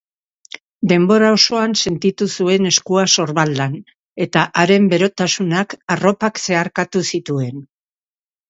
Denbora 0.91 1.27
osoan 1.33 1.75
sentitu 1.83 2.27
zuen 2.37 2.69
eskua 2.71 3.03
sorbaldan, 3.17 3.75
eta 4.27 4.47
haren 4.63 4.89
berotasunak 4.95 5.77
arropak 5.97 6.43
zeharkatu 6.47 7.05
zituen. 7.13 7.63